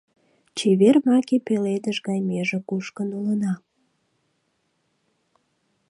Чевер 0.57 0.95
маке 1.07 1.37
пеледыш 1.47 1.97
гай 2.07 2.19
меже 2.29 2.59
кушкын 2.69 3.09
улына. 3.19 3.53